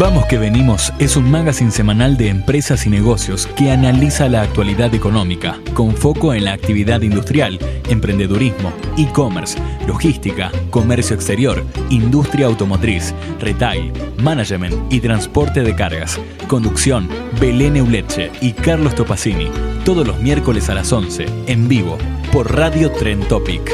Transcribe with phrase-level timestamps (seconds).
[0.00, 4.94] Vamos que venimos es un magazine semanal de empresas y negocios que analiza la actualidad
[4.94, 13.92] económica con foco en la actividad industrial, emprendedurismo, e-commerce, logística, comercio exterior, industria automotriz, retail,
[14.22, 16.18] management y transporte de cargas.
[16.48, 17.06] Conducción,
[17.38, 19.50] Belén Euleche y Carlos Topacini,
[19.84, 21.98] todos los miércoles a las 11, en vivo,
[22.32, 23.70] por Radio Tren Topic.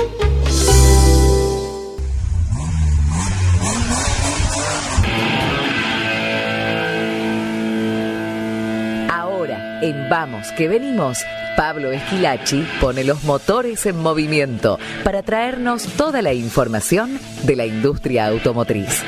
[9.87, 11.19] En Vamos que venimos,
[11.57, 18.27] Pablo Esquilachi pone los motores en movimiento para traernos toda la información de la industria
[18.27, 19.05] automotriz.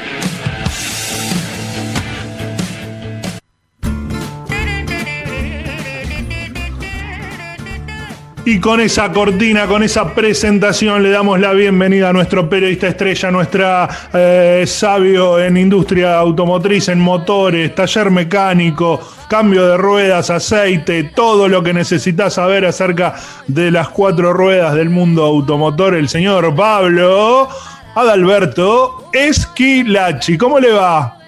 [8.50, 13.30] Y con esa cortina, con esa presentación, le damos la bienvenida a nuestro periodista estrella,
[13.30, 21.46] nuestra eh, sabio en industria automotriz, en motores, taller mecánico, cambio de ruedas, aceite, todo
[21.46, 23.16] lo que necesitas saber acerca
[23.48, 27.50] de las cuatro ruedas del mundo automotor, el señor Pablo
[27.96, 30.38] Adalberto Esquilachi.
[30.38, 31.18] ¿Cómo le va?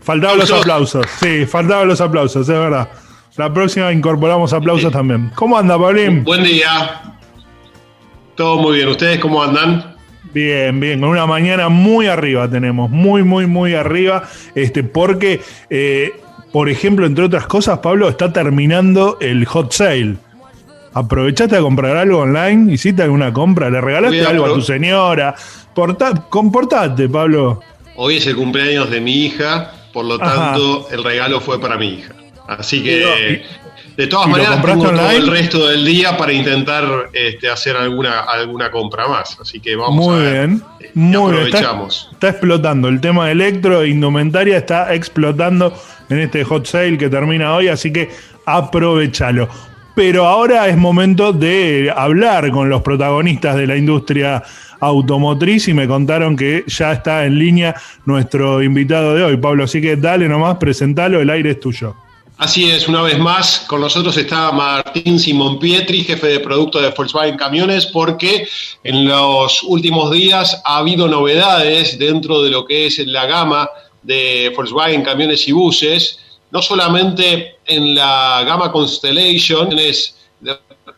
[0.00, 2.88] Faltaban los aplausos, sí, faltaban los aplausos, es verdad.
[3.38, 5.30] La próxima incorporamos aplausos también.
[5.34, 6.24] ¿Cómo anda, Pablín?
[6.24, 7.00] Buen día.
[8.34, 8.88] Todo muy bien.
[8.88, 9.94] ¿Ustedes cómo andan?
[10.34, 16.12] Bien, bien, con una mañana muy arriba tenemos, muy, muy, muy arriba, este, porque, eh,
[16.52, 20.16] por ejemplo, entre otras cosas, Pablo, está terminando el hot sale.
[20.92, 22.72] ¿Aprovechaste a comprar algo online?
[22.72, 23.70] ¿Hiciste alguna compra?
[23.70, 25.34] ¿Le regalaste a algo a tu señora?
[25.74, 27.60] Porta- comportate, Pablo.
[27.96, 30.52] Hoy es el cumpleaños de mi hija, por lo Ajá.
[30.52, 32.14] tanto el regalo fue para mi hija.
[32.48, 33.44] Así que,
[33.96, 37.76] de todas ¿y lo maneras, tengo todo el resto del día para intentar este, hacer
[37.76, 39.36] alguna, alguna compra más.
[39.40, 40.32] Así que vamos Muy a ver.
[40.48, 41.46] bien, Eh, muy bien.
[41.46, 42.08] Está, aprovechamos.
[42.12, 42.88] está explotando.
[42.88, 45.74] El tema de electro e indumentaria está explotando
[46.08, 48.08] en este hot sale que termina hoy, así que
[48.46, 49.48] aprovechalo.
[49.94, 54.42] Pero ahora es momento de hablar con los protagonistas de la industria
[54.80, 57.74] automotriz y me contaron que ya está en línea
[58.06, 59.64] nuestro invitado de hoy, Pablo.
[59.64, 61.96] Así que dale nomás, presentalo, el aire es tuyo.
[62.38, 66.90] Así es, una vez más, con nosotros está Martín Simón Pietri, jefe de producto de
[66.90, 68.46] Volkswagen Camiones, porque
[68.84, 73.68] en los últimos días ha habido novedades dentro de lo que es la gama
[74.04, 76.20] de Volkswagen Camiones y Buses,
[76.52, 79.70] no solamente en la gama Constellation,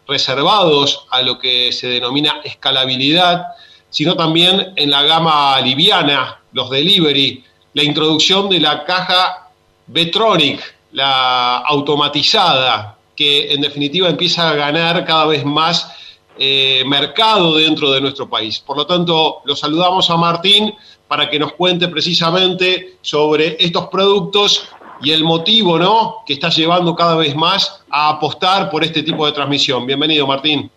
[0.07, 3.47] reservados a lo que se denomina escalabilidad,
[3.89, 9.49] sino también en la gama liviana, los delivery, la introducción de la caja
[9.87, 15.91] Vetronic, la automatizada, que en definitiva empieza a ganar cada vez más
[16.39, 18.61] eh, mercado dentro de nuestro país.
[18.61, 20.75] Por lo tanto, lo saludamos a Martín
[21.07, 24.69] para que nos cuente precisamente sobre estos productos
[25.03, 26.19] y el motivo ¿no?
[26.27, 29.87] que está llevando cada vez más a apostar por este tipo de transmisión.
[29.87, 30.71] Bienvenido, Martín.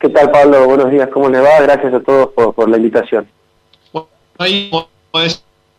[0.00, 0.64] ¿Qué tal, Pablo?
[0.66, 1.60] Buenos días, ¿cómo le va?
[1.60, 3.28] Gracias a todos por, por la invitación.
[3.92, 4.88] Bueno, ahí, como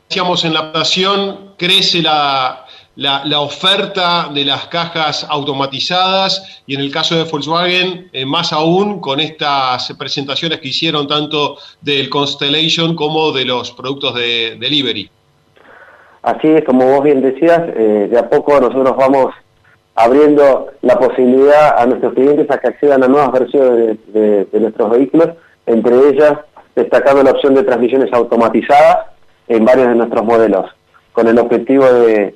[0.08, 2.66] decíamos en la presentación, crece la,
[3.00, 9.00] la, oferta de las cajas automatizadas y en el caso de Volkswagen, eh, más aún
[9.00, 15.10] con estas presentaciones que hicieron tanto del Constellation como de los productos de delivery.
[16.24, 19.34] Así es, como vos bien decías, eh, de a poco nosotros vamos
[19.96, 25.30] abriendo la posibilidad a nuestros clientes a que accedan a nuevas versiones de nuestros vehículos,
[25.66, 26.34] entre ellas
[26.76, 29.08] destacando la opción de transmisiones automatizadas
[29.48, 30.66] en varios de nuestros modelos,
[31.12, 32.36] con el objetivo de,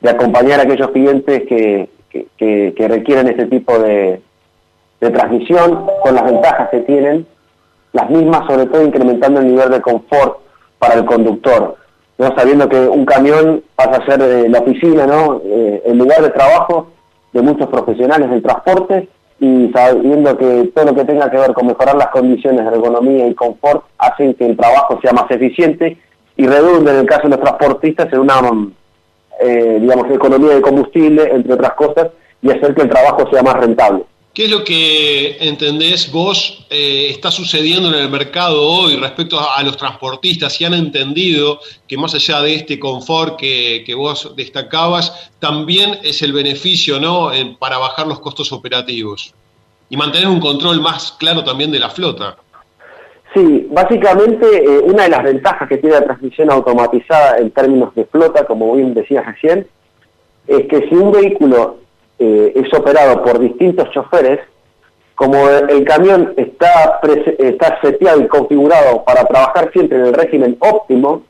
[0.00, 4.20] de acompañar a aquellos clientes que, que- requieren este tipo de,
[5.00, 7.26] de transmisión con las ventajas que tienen,
[7.92, 10.38] las mismas sobre todo incrementando el nivel de confort
[10.78, 11.76] para el conductor,
[12.18, 12.34] ¿no?
[12.36, 15.40] sabiendo que un camión pasa a ser eh, la oficina, ¿no?
[15.44, 16.88] Eh, el lugar de trabajo
[17.32, 19.08] de muchos profesionales del transporte
[19.38, 23.26] y sabiendo que todo lo que tenga que ver con mejorar las condiciones de ergonomía
[23.26, 25.96] y confort hacen que el trabajo sea más eficiente
[26.36, 28.40] y redunde en el caso de los transportistas en una
[29.40, 32.08] eh, digamos economía de combustible entre otras cosas
[32.42, 34.04] y hacer que el trabajo sea más rentable.
[34.32, 39.60] ¿Qué es lo que entendés vos eh, está sucediendo en el mercado hoy respecto a,
[39.64, 40.52] los transportistas?
[40.54, 41.58] Si han entendido
[41.88, 47.32] que más allá de este confort que, vos destacabas, también es el beneficio ¿no?
[47.58, 49.34] para bajar los costos operativos
[49.90, 52.36] y mantener un control más claro también de la flota.
[53.34, 58.04] Sí, básicamente eh, una de las ventajas que tiene la transmisión automatizada en términos de
[58.06, 59.66] flota, como bien decías recién,
[60.48, 61.76] es que si un vehículo
[62.18, 64.40] eh, es operado por distintos choferes,
[65.14, 66.98] como el, camión está,
[67.38, 71.22] está seteado y configurado para trabajar siempre en el régimen óptimo,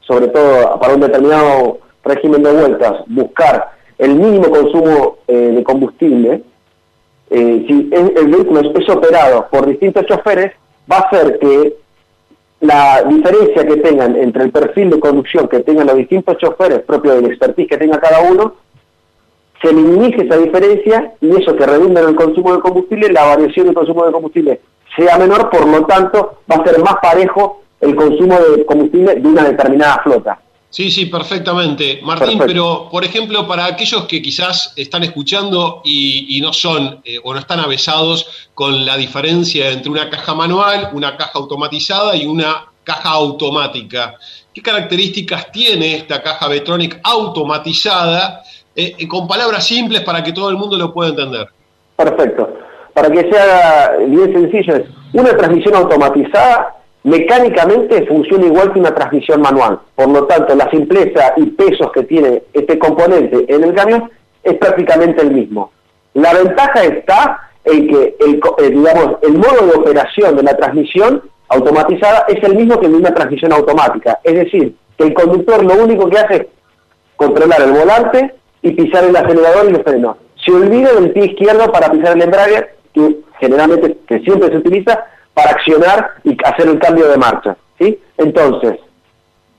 [0.00, 6.42] sobre todo para un determinado régimen de vueltas, buscar el mínimo consumo eh, de combustible,
[7.30, 10.52] eh, si el vehículo es operado por distintos choferes,
[10.90, 11.76] va a hacer que
[12.60, 17.14] la diferencia que tengan entre el perfil de conducción que tengan los distintos choferes propio
[17.14, 18.54] del expertise que tenga cada uno
[19.62, 23.66] se minimice esa diferencia y eso que redunda en el consumo de combustible, la variación
[23.66, 24.60] del consumo de combustible
[24.96, 29.28] sea menor, por lo tanto va a ser más parejo el consumo de combustible de
[29.28, 30.38] una determinada flota.
[30.74, 32.00] Sí, sí, perfectamente.
[32.02, 37.32] Martín, pero por ejemplo, para aquellos que quizás están escuchando y, no son eh, o
[37.32, 42.66] no están avesados con la diferencia entre una caja manual, una caja automatizada y una
[42.82, 44.16] caja automática,
[44.52, 48.42] ¿qué características tiene esta caja Vetronic automatizada
[48.74, 51.46] eh, eh, con palabras simples para que todo el mundo lo pueda entender.
[51.94, 52.52] Perfecto.
[52.92, 56.74] Para que sea bien sencillo, es una transmisión automatizada
[57.04, 59.80] mecánicamente funciona igual que una transmisión manual.
[59.94, 64.10] Por lo tanto, la simpleza y pesos que tiene este componente en el camión
[64.42, 65.70] es prácticamente el mismo.
[66.14, 71.22] La ventaja está en que el, eh, digamos, el modo de operación de la transmisión
[71.48, 74.18] automatizada es el mismo que en una transmisión automática.
[74.24, 76.46] Es decir, que el conductor lo único que hace es
[77.16, 78.34] controlar el volante,
[78.64, 80.16] y pisar el acelerador y el freno.
[80.42, 85.04] Se olvida del pie izquierdo para pisar el embrague, que generalmente, que siempre se utiliza
[85.34, 87.56] para accionar y hacer el cambio de marcha.
[87.78, 87.98] ¿sí?
[88.16, 88.78] Entonces,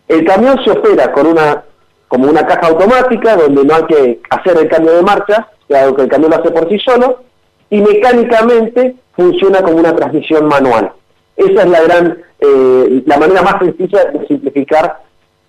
[0.08, 1.64] el camión se opera con una
[2.08, 6.04] como una caja automática donde no hay que hacer el cambio de marcha, algo que
[6.04, 7.24] el camión lo hace por sí solo,
[7.70, 10.92] y mecánicamente funciona como una transmisión manual.
[11.36, 15.02] Esa es la gran, eh, la manera más sencilla de simplificar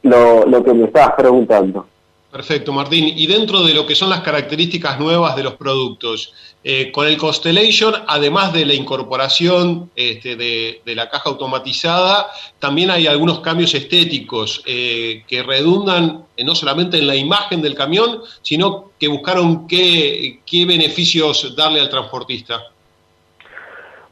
[0.02, 1.87] lo, lo que me estabas preguntando.
[2.31, 3.12] Perfecto, Martín.
[3.17, 6.34] Y dentro de lo que son las características nuevas de los productos,
[6.64, 12.26] eh, con el Constellation, además de la incorporación este, de, la caja automatizada,
[12.58, 17.76] también hay algunos cambios estéticos eh, que redundan eh, no solamente en la imagen del
[17.76, 22.61] camión, sino que buscaron qué beneficios darle al transportista.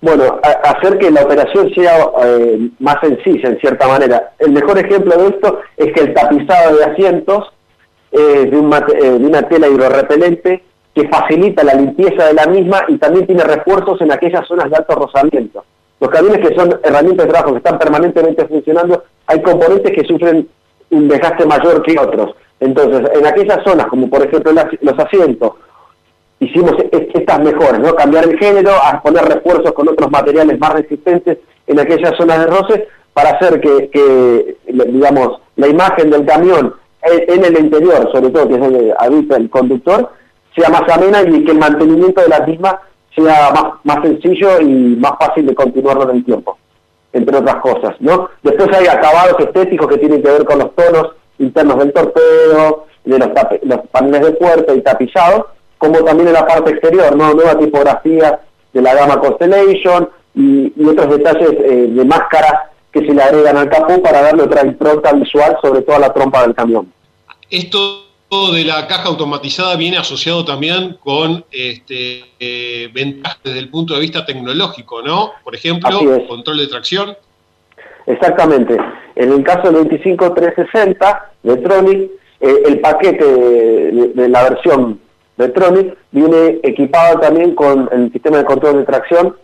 [0.01, 2.07] Bueno, hacer que la operación sea
[2.79, 4.35] más sencilla en cierta manera.
[4.39, 7.49] El mejor ejemplo de esto es que el tapizado de asientos
[8.17, 10.63] eh, de, una tela hidrorrepelente
[10.95, 14.77] que facilita la limpieza de la misma y también tiene refuerzos en aquellas zonas de
[14.77, 15.65] alto rozamiento.
[15.99, 20.49] Los camiones que son herramientas de trabajo que están permanentemente funcionando, hay componentes que sufren
[20.91, 22.37] un desgaste mayor que otros.
[22.61, 25.55] Entonces, en aquellas zonas, como por ejemplo los asientos,
[26.39, 27.97] hicimos estas mejoras, ¿no?
[27.97, 32.47] Cambiar el género, a poner refuerzos con otros materiales más resistentes en aquellas zonas de
[32.47, 36.75] roce para hacer que, que digamos, la imagen del camión
[37.05, 40.11] en el interior, sobre todo que es donde habita el conductor,
[40.57, 42.81] sea más amena y que el mantenimiento de la misma
[43.15, 43.53] sea
[43.85, 46.59] más, sencillo y más fácil de continuarlo en el tiempo,
[47.13, 48.29] entre otras cosas, ¿no?
[48.43, 53.19] Después hay acabados estéticos que tienen que ver con los tonos internos del torpedo, de
[53.19, 53.29] los,
[53.63, 55.47] los paneles de puerta y tapizados,
[55.79, 57.35] como también en la parte exterior, ¿no?
[57.35, 58.41] Nueva tipografía
[58.73, 63.69] de la gama Constellation y, otros detalles eh, de máscaras que se le agregan al
[63.69, 66.93] capó para darle otra impronta visual sobre toda la trompa del camión.
[67.55, 68.03] Esto
[68.53, 74.01] de la caja automatizada viene asociado también con este, eh, ventajas desde el punto de
[74.01, 75.35] vista tecnológico, ¿no?
[75.45, 77.17] Por ejemplo, control de tracción.
[78.07, 78.77] Exactamente.
[79.15, 84.99] En el caso del 25360 de Tronic, eh, el paquete de, la versión
[85.37, 89.37] de Tronic viene equipado también con el sistema de control de tracción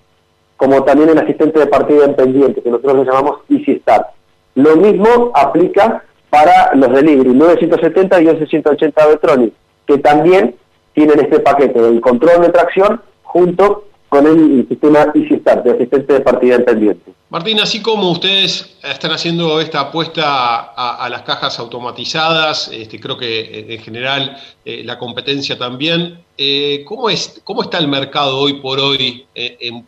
[0.57, 4.09] como también el asistente de partida en pendiente, que nosotros le llamamos Easy Start.
[4.57, 9.53] Lo mismo aplica para los delivery 970 y 1180 Vetronic,
[9.87, 10.55] que también
[10.95, 16.15] tienen este paquete del control de tracción junto con el sistema Easy Start, de asistente
[16.15, 17.13] de partida en pendiente.
[17.31, 23.39] Martín, así como ustedes están haciendo esta apuesta a, las cajas automatizadas, este, creo que
[23.39, 28.55] eh, en general eh, la competencia también, eh, ¿cómo, es, ¿cómo está el mercado hoy
[28.55, 29.87] por hoy en,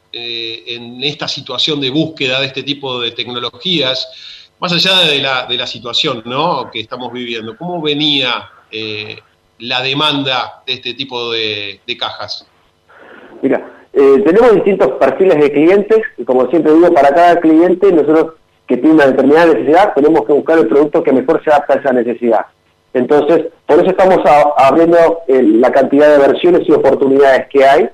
[1.03, 4.07] esta situación de búsqueda de este tipo de tecnologías,
[4.63, 6.71] más allá de la, de la situación ¿no?
[6.71, 7.57] que estamos viviendo?
[7.57, 8.49] ¿Cómo venía
[9.59, 12.47] la demanda de este tipo de, de cajas?
[13.43, 13.61] Mira,
[13.93, 18.35] eh, tenemos distintos perfiles de clientes y como siempre digo, para cada cliente nosotros
[18.69, 21.77] que tiene una determinada necesidad tenemos que buscar el producto que mejor se adapta a
[21.79, 22.47] esa necesidad.
[22.95, 24.19] Entonces, por eso estamos
[24.59, 27.89] abriendo eh, la cantidad de versiones y oportunidades que hay,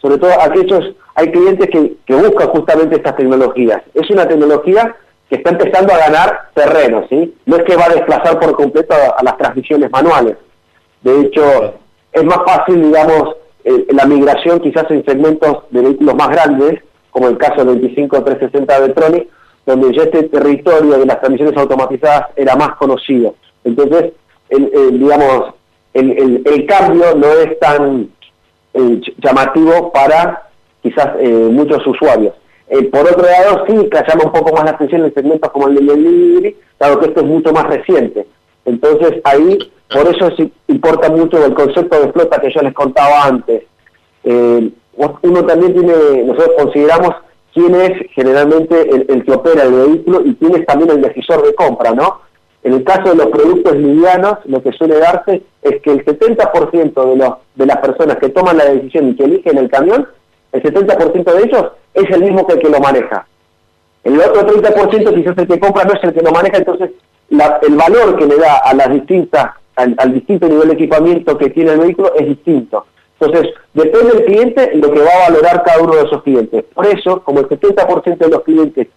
[0.00, 3.82] sobre todo aquellos, hay clientes que, que buscan justamente estas tecnologías.
[3.94, 4.94] Es una tecnología
[5.32, 7.34] que está empezando a ganar terreno, ¿sí?
[7.46, 10.36] No es que va a desplazar por completo a, las transmisiones manuales.
[11.00, 11.72] De hecho,
[12.12, 17.28] es más fácil, digamos, eh, la migración quizás en segmentos de vehículos más grandes, como
[17.28, 19.28] el caso del 25-360 de Tronic,
[19.64, 23.34] donde ya este territorio de las transmisiones automatizadas era más conocido.
[23.64, 24.12] Entonces,
[24.50, 25.54] el, digamos,
[25.94, 28.10] el, cambio no es tan
[28.74, 30.50] eh, llamativo para
[30.82, 32.34] quizás eh, muchos usuarios.
[32.72, 35.68] Eh, por otro lado, sí que llama un poco más la atención en segmentos como
[35.68, 38.26] el de delivery, dado que esto es mucho más reciente.
[38.64, 39.58] Entonces ahí,
[39.92, 40.30] por eso
[40.68, 43.64] importa mucho el concepto de flota que yo les contaba antes.
[44.24, 47.10] uno también tiene, nosotros consideramos
[47.52, 51.44] quién es generalmente el, el, que opera el vehículo y quién es también el decisor
[51.44, 52.22] de compra, ¿no?
[52.62, 57.10] En el caso de los productos livianos, lo que suele darse es que el 70%
[57.10, 60.08] de, los, de las personas que toman la decisión y que eligen el camión,
[60.52, 63.26] el 70% de ellos es el mismo que el que lo maneja.
[64.04, 66.90] El otro 30% quizás el que compra no es el que lo maneja, entonces
[67.30, 71.50] el valor que le da a las distintas, al, al, distinto nivel de equipamiento que
[71.50, 72.84] tiene el vehículo es distinto.
[73.18, 76.64] Entonces, depende del cliente lo que va a valorar cada uno de esos clientes.
[76.74, 78.88] Por eso, como el 70% de los clientes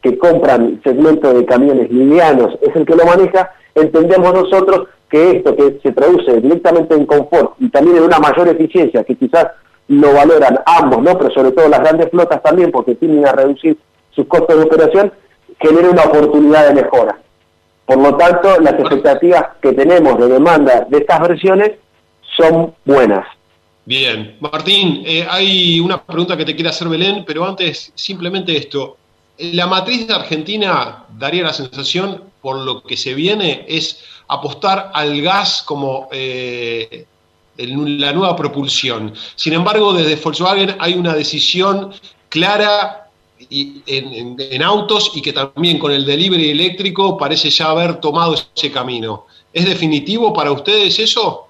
[0.00, 5.56] que compran segmento de camiones livianos es el que lo maneja, entendemos nosotros que esto
[5.56, 9.48] que se traduce directamente en confort y también en una mayor eficiencia, que quizás
[9.88, 11.18] lo valoran ambos, ¿no?
[11.18, 13.76] pero sobre todo las grandes flotas también, porque tienden a reducir
[14.10, 15.12] sus costos de operación,
[15.60, 17.18] genera una oportunidad de mejora.
[17.86, 21.72] Por lo tanto, las expectativas que tenemos de demanda de estas versiones
[22.36, 23.26] son buenas.
[23.86, 28.98] Bien, Martín, eh, hay una pregunta que te quiere hacer Belén, pero antes simplemente esto.
[29.38, 35.22] La matriz de Argentina daría la sensación, por lo que se viene, es apostar al
[35.22, 37.06] gas como eh,
[37.58, 39.12] la nueva propulsión.
[39.34, 41.90] Sin embargo, desde Volkswagen hay una decisión
[42.28, 43.08] clara
[43.50, 49.26] en, autos y que también con el delivery eléctrico parece ya haber tomado ese camino.
[49.52, 51.48] ¿Es definitivo para ustedes eso?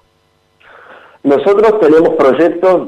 [1.23, 2.87] Nosotros tenemos proyectos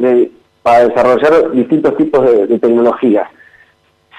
[0.63, 3.27] para desarrollar distintos tipos de tecnologías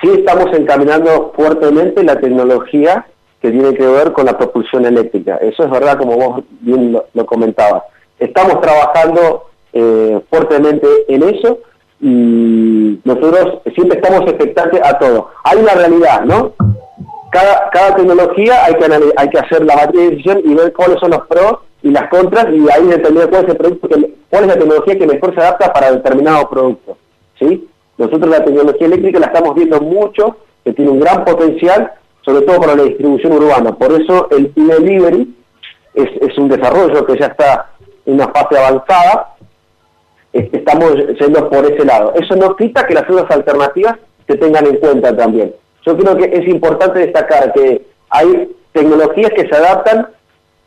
[0.03, 3.07] sí estamos encaminando fuertemente la tecnología
[3.41, 5.37] que tiene que ver con la propulsión eléctrica.
[5.37, 7.85] Eso es verdad, como vos bien lo, comentabas.
[8.23, 11.59] Estamos trabajando eh, fuertemente en eso
[12.01, 15.31] y nosotros siempre estamos expectantes a todo.
[15.45, 16.53] Hay una realidad, ¿no?
[17.31, 21.01] Cada, cada tecnología hay que, hay que hacer la batería de decisión y ver cuáles
[21.01, 24.47] son los pros y las contras y ahí determinar cuál es el producto cuál es
[24.47, 26.97] la tecnología que mejor se adapta para determinado producto.
[27.39, 27.69] ¿sí?
[27.99, 31.93] Nosotros la tecnología eléctrica la estamos viendo mucho, que tiene un gran potencial,
[32.25, 33.73] sobre todo para la distribución urbana.
[33.73, 35.35] Por eso el e-delivery
[35.95, 37.72] es, un desarrollo que ya está
[38.07, 39.35] una fase avanzada.
[40.33, 42.15] Estamos yendo por ese lado.
[42.15, 45.55] Eso no quita que las otras alternativas se tengan en cuenta también.
[45.85, 50.09] Yo creo que es importante destacar que hay tecnologías que se adaptan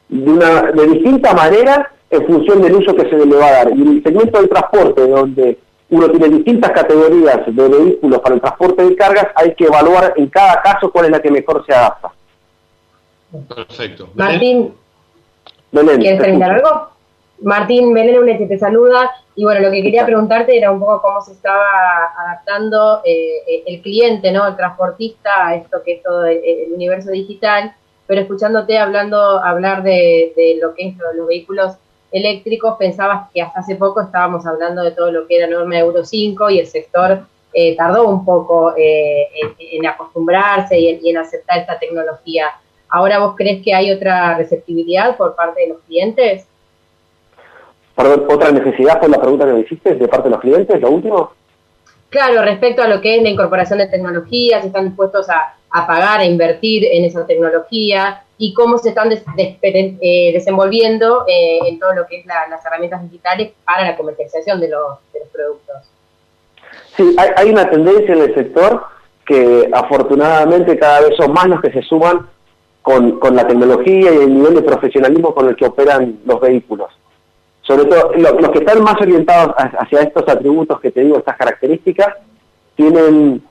[0.10, 3.70] de, una, de distinta manera en función del uso que se le va a dar.
[3.70, 5.58] Y en el segmento del transporte, donde
[5.89, 10.27] uno tiene distintas categorías de vehículos para el transporte de cargas, hay que evaluar en
[10.27, 12.12] cada caso cuál es la que mejor se adapta.
[13.54, 14.10] Perfecto.
[14.15, 14.74] Martín,
[15.72, 16.94] ¿quieres preguntar algo?
[17.42, 21.22] Martín Belén Unete te saluda y bueno, lo que quería preguntarte era un poco cómo
[21.22, 21.65] se estaba
[22.18, 24.48] adaptando eh, el cliente, ¿no?
[24.48, 26.39] El transportista a esto que es todo el,
[26.74, 27.74] universo digital,
[28.08, 31.74] pero escuchándote hablando, hablar de, de lo que es los vehículos
[32.12, 36.06] eléctricos, pensabas que hasta hace poco estábamos hablando de todo lo que era norma Euro
[36.06, 37.25] 5 y el sector
[37.58, 39.27] eh, tardó un poco eh,
[39.60, 42.48] en, acostumbrarse y en, aceptar esta tecnología.
[42.89, 46.48] ¿Ahora vos crees que hay otra receptividad por parte de los clientes?
[47.95, 51.31] ¿Otra necesidad por la pregunta que me hiciste de parte de los clientes, lo último?
[52.09, 55.87] Claro, respecto a lo que es la incorporación de tecnologías, si están dispuestos a, a
[55.87, 61.93] pagar, a invertir en esa tecnología, y cómo se están eh, desenvolviendo eh, en todo
[61.93, 64.99] lo que es las herramientas digitales para la comercialización de los,
[65.31, 65.75] productos.
[66.95, 68.83] Sí, hay, una tendencia en el sector
[69.25, 72.27] que afortunadamente cada vez son más los que se suman
[72.81, 76.89] con, la tecnología y el nivel de profesionalismo con el que operan los vehículos.
[77.65, 82.13] Sobre todo, los que están más orientados hacia estos atributos que te digo, estas características,
[82.75, 83.41] tienen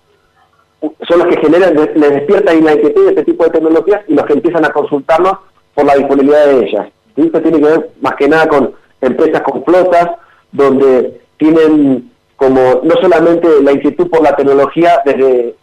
[1.09, 4.27] son los que generan, les despiertan la inquietud de este tipo de tecnologías y los
[4.27, 5.39] que empiezan a consultarnos
[5.75, 6.89] por la disponibilidad de ellas.
[7.17, 10.11] Esto tiene que ver más que nada con empresas con flotas,
[10.53, 15.55] donde tienen como no solamente la inquietud por la tecnología desde,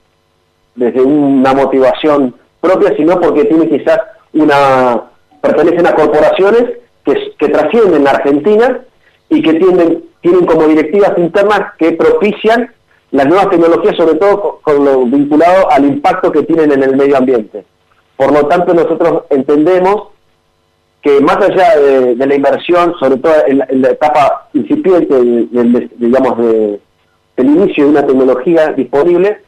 [0.76, 4.00] desde una motivación propia, sino porque tiene quizás
[4.34, 5.04] una
[5.42, 6.66] pertenecen a corporaciones
[7.04, 8.82] que, trascienden la Argentina
[9.30, 12.72] y que tienen, tienen como directivas internas que propician
[13.12, 17.18] las nuevas tecnologías, sobre todo con, lo vinculado al impacto que tienen en el medio
[17.18, 17.66] ambiente.
[18.16, 20.10] Por lo tanto, nosotros entendemos
[21.02, 26.80] que más allá de, la inversión, sobre todo en, la etapa incipiente, del, digamos, de,
[27.38, 29.42] del inicio de una tecnología disponible,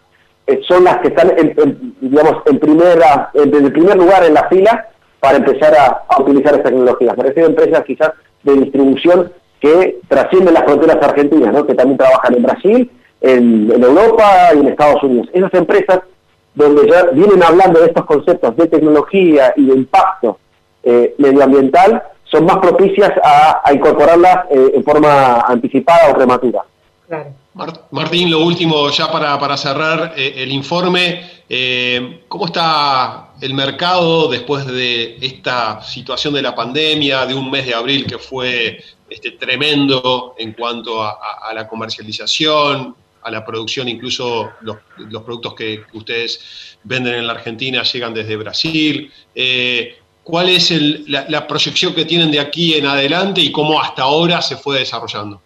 [0.48, 4.50] eh, son las que están, en, digamos, en primera, en, el primer lugar en la
[4.50, 4.89] fila
[5.24, 7.13] para empezar a, utilizar esta tecnología.
[7.15, 8.12] Me refiero a empresas quizás
[8.44, 11.65] de distribución que trascienden las fronteras argentinas, ¿no?
[11.65, 15.30] que también trabajan en Brasil, en, en Europa y en Estados Unidos.
[15.32, 16.01] Esas empresas
[16.56, 20.39] donde ya vienen hablando de estos conceptos de tecnología y de impacto
[20.84, 26.63] eh, medioambiental, son más propicias a, incorporarlas eh, en forma anticipada o prematura.
[27.92, 31.22] Martín, lo último ya para, cerrar eh, el informe,
[32.27, 37.73] ¿cómo está el mercado después de esta situación de la pandemia, de un mes de
[37.73, 44.77] abril que fue este, tremendo en cuanto a, la comercialización, a la producción, incluso los,
[45.23, 49.12] productos que ustedes venden en la Argentina llegan desde Brasil.
[50.23, 50.71] ¿Cuál es
[51.09, 55.41] la, proyección que tienen de aquí en adelante y cómo hasta ahora se fue desarrollando?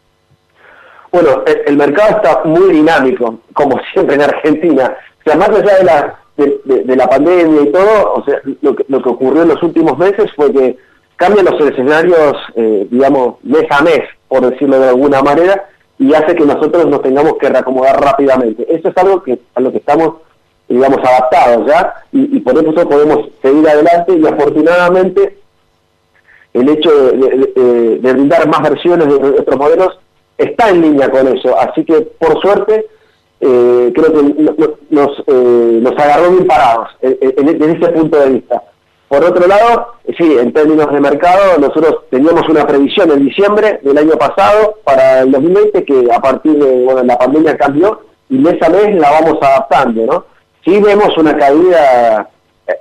[1.12, 4.96] Bueno, el, mercado está muy dinámico, como siempre en Argentina.
[5.20, 8.86] O sea, más allá de la, de, la pandemia y todo, o sea, lo que,
[8.88, 10.78] lo que, ocurrió en los últimos meses fue que
[11.16, 15.68] cambian los escenarios, eh, digamos, mes a mes, por decirlo de alguna manera,
[15.98, 18.66] y hace que nosotros nos tengamos que reacomodar rápidamente.
[18.70, 20.14] Eso es algo que a lo que estamos
[20.68, 25.38] digamos, adaptados ya, y, por eso podemos seguir adelante y afortunadamente
[26.54, 30.00] el hecho de, brindar más versiones de nuestros modelos
[30.38, 32.86] está en línea con eso, así que por suerte
[33.40, 34.34] eh, creo que
[34.90, 38.64] nos, eh, nos agarró bien parados en, ese punto de vista.
[39.08, 43.98] Por otro lado, sí, en términos de mercado, nosotros teníamos una previsión en diciembre del
[43.98, 48.70] año pasado para el 2020 que a partir de, la pandemia cambió y mes a
[48.70, 50.26] mes la vamos adaptando, ¿no?
[50.66, 52.30] Sí vemos una caída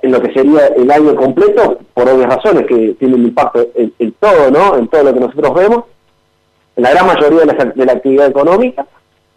[0.01, 4.11] en lo que sería el año completo, por obvias razones, que tiene un impacto en,
[4.19, 4.77] todo, ¿no?
[4.77, 5.85] En todo lo que nosotros vemos,
[6.75, 8.85] en la gran mayoría de la, actividad económica.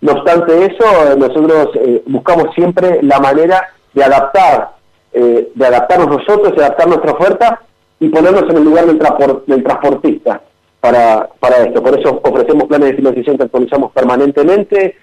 [0.00, 4.70] No obstante eso, nosotros eh, buscamos siempre la manera de adaptar,
[5.12, 7.60] eh, de adaptarnos nosotros, de adaptar nuestra oferta
[7.98, 8.98] y ponernos en el lugar del,
[9.46, 10.40] del transportista
[10.80, 11.82] para, para esto.
[11.82, 14.96] Por eso ofrecemos planes de financiación que actualizamos permanentemente,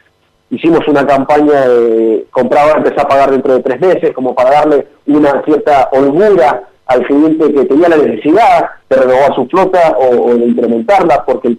[0.50, 4.88] hicimos una campaña de comprar empezar a pagar dentro de tres meses, como para darle
[5.06, 10.46] una cierta holgura al cliente que tenía la necesidad de renovar su flota o, de
[10.46, 11.56] incrementarla, porque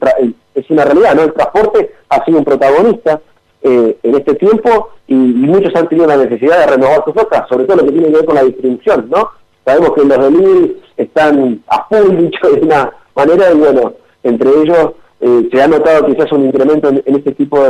[0.54, 1.22] es una realidad, ¿no?
[1.22, 3.20] El transporte ha sido un protagonista
[3.62, 7.64] eh, en este tiempo y, muchos han tenido la necesidad de renovar su flota, sobre
[7.64, 9.30] todo lo que tiene que ver con la distribución, ¿no?
[9.64, 14.92] Sabemos que los delivery están a full, dicho de una manera, y bueno, entre ellos
[15.20, 17.60] eh, se ha notado quizás un incremento en, este tipo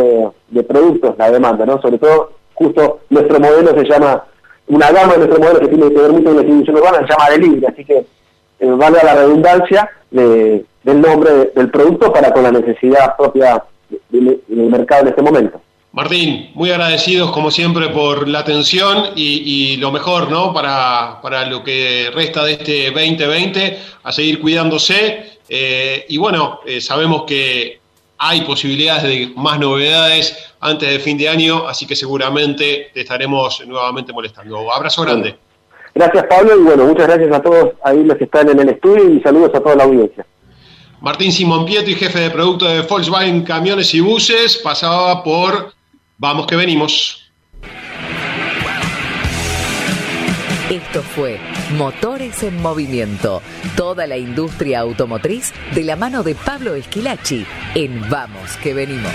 [0.49, 1.81] de, productos, la demanda, ¿no?
[1.81, 4.25] Sobre todo, justo nuestro modelo se llama,
[4.69, 7.31] una gama de nuestro modelo que tiene que ver mucho la distribución urbana, se llama
[7.31, 8.07] delivery, así que eh,
[8.61, 13.63] vale la redundancia del nombre del producto para con la necesidad propia
[14.09, 15.61] del mercado en este momento.
[15.93, 20.53] Martín, muy agradecidos como siempre por la atención y, lo mejor, ¿no?
[20.53, 26.81] Para, para, lo que resta de este 2020, a seguir cuidándose eh, y bueno, eh,
[26.81, 27.78] sabemos que
[28.19, 33.63] hay posibilidades de más novedades antes del fin de año, así que seguramente te estaremos
[33.67, 34.73] nuevamente molestando.
[34.73, 35.37] Abrazo grande.
[35.95, 39.15] Gracias Pablo y bueno, muchas gracias a todos ahí los que están en el estudio
[39.15, 40.27] y saludos a toda la audiencia.
[41.01, 45.73] Martín Simón Pietri, jefe de producto de Volkswagen Camiones y Buses, pasaba por
[46.21, 47.28] Vamos que venimos.
[50.71, 51.41] Esto fue
[51.79, 53.41] Motores en Movimiento,
[53.75, 59.15] toda la industria automotriz de la mano de Pablo Esquilachi en Vamos que venimos.